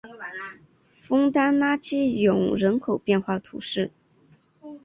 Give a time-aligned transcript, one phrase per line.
[0.97, 3.91] 枫丹拉基永人口变化图示